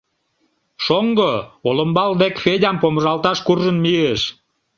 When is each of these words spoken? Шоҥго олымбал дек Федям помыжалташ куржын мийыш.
Шоҥго 0.85 1.31
олымбал 1.67 2.11
дек 2.21 2.33
Федям 2.43 2.77
помыжалташ 2.81 3.37
куржын 3.45 3.77
мийыш. 3.83 4.21